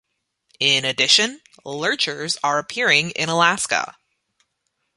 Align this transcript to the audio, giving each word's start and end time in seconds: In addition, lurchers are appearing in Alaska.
In 0.59 0.83
addition, 0.83 1.41
lurchers 1.63 2.35
are 2.43 2.57
appearing 2.57 3.11
in 3.11 3.29
Alaska. 3.29 3.95